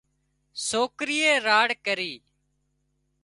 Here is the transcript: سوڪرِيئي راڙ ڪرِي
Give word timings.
سوڪرِيئي 0.67 1.31
راڙ 1.47 1.67
ڪرِي 1.85 2.13